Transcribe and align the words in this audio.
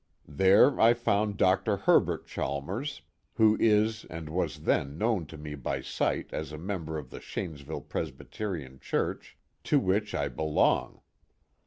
There 0.27 0.79
I 0.81 0.95
found 0.95 1.37
Dr. 1.37 1.77
Herbert 1.77 2.25
Chalmers, 2.25 3.03
who 3.35 3.55
is 3.59 4.03
and 4.05 4.29
was 4.29 4.61
then 4.63 4.97
known 4.97 5.27
to 5.27 5.37
me 5.37 5.53
by 5.53 5.81
sight 5.81 6.29
as 6.33 6.51
a 6.51 6.57
member 6.57 6.97
of 6.97 7.11
the 7.11 7.19
Shanesville 7.21 7.87
Presbyterian 7.87 8.79
Church, 8.79 9.37
to 9.65 9.77
which 9.77 10.15
I 10.15 10.27
belong. 10.27 11.01